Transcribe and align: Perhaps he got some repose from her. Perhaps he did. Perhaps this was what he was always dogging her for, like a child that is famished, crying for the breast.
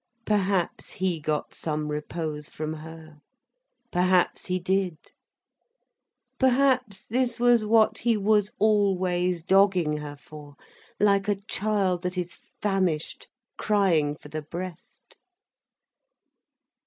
Perhaps 0.25 0.93
he 0.93 1.19
got 1.19 1.53
some 1.53 1.89
repose 1.89 2.49
from 2.49 2.73
her. 2.73 3.19
Perhaps 3.91 4.47
he 4.47 4.57
did. 4.57 4.97
Perhaps 6.39 7.05
this 7.05 7.39
was 7.39 7.63
what 7.63 7.99
he 7.99 8.17
was 8.17 8.51
always 8.57 9.43
dogging 9.43 9.97
her 9.97 10.15
for, 10.15 10.55
like 10.99 11.27
a 11.27 11.35
child 11.47 12.01
that 12.01 12.17
is 12.17 12.35
famished, 12.63 13.27
crying 13.59 14.15
for 14.15 14.29
the 14.29 14.41
breast. 14.41 15.17